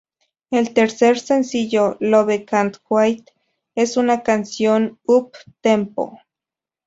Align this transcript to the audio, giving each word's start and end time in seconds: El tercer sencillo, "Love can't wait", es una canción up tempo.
El 0.49 0.73
tercer 0.73 1.19
sencillo, 1.19 1.95
"Love 1.99 2.45
can't 2.47 2.75
wait", 2.89 3.29
es 3.75 3.97
una 3.97 4.23
canción 4.23 4.99
up 5.05 5.33
tempo. 5.61 6.17